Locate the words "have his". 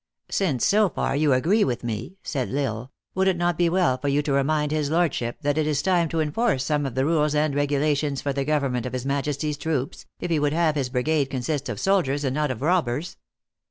10.53-10.89